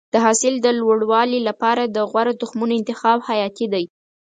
[0.13, 3.85] د حاصل د لوړوالي لپاره د غوره تخمونو انتخاب حیاتي دی.